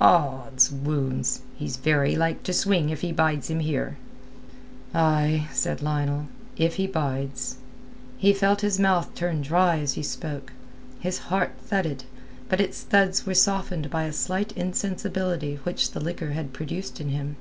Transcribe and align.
"Od's 0.00 0.72
wounds! 0.72 1.42
He's 1.54 1.76
very 1.76 2.16
like 2.16 2.42
to 2.42 2.52
swing 2.52 2.90
if 2.90 3.02
he 3.02 3.12
bides 3.12 3.48
him 3.48 3.60
here." 3.60 3.96
"Ay," 4.92 5.46
said 5.52 5.82
Lionel, 5.82 6.26
"if 6.56 6.74
he 6.74 6.88
bides." 6.88 7.58
He 8.16 8.32
felt 8.32 8.60
his 8.62 8.80
mouth 8.80 9.14
turn 9.14 9.40
dry 9.40 9.78
as 9.78 9.92
he 9.92 10.02
spoke; 10.02 10.52
his 10.98 11.18
heart 11.30 11.52
thudded, 11.64 12.02
but 12.48 12.60
its 12.60 12.80
thuds 12.80 13.24
were 13.24 13.34
softened 13.34 13.88
by 13.88 14.02
a 14.02 14.12
slight 14.12 14.50
insensibility 14.56 15.60
which 15.62 15.92
the 15.92 16.00
liquor 16.00 16.32
had 16.32 16.52
produced 16.52 17.00
in 17.00 17.10
him. 17.10 17.36